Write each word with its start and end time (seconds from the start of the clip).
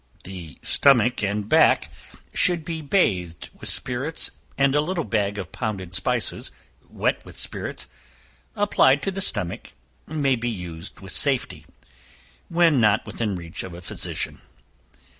The 0.23 0.57
stomach 0.63 1.21
and 1.23 1.47
back 1.47 1.91
should 2.33 2.65
be 2.65 2.81
bathed 2.81 3.51
with 3.59 3.69
spirits, 3.69 4.31
and 4.57 4.73
a 4.73 4.81
little 4.81 5.03
bag 5.03 5.37
of 5.37 5.51
pounded 5.51 5.93
spices, 5.93 6.51
wet 6.89 7.23
with 7.23 7.39
spirits, 7.39 7.87
applied 8.55 9.03
to 9.03 9.11
the 9.11 9.21
stomach, 9.21 9.73
may 10.07 10.35
be 10.35 10.49
used 10.49 11.01
with 11.01 11.11
safety, 11.13 11.67
when 12.49 12.81
not 12.81 13.05
within 13.05 13.35
reach 13.35 13.61
of 13.61 13.75
a 13.75 13.81
physician. 13.81 14.39